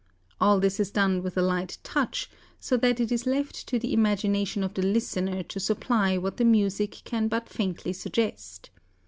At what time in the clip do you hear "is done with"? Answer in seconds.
0.79-1.37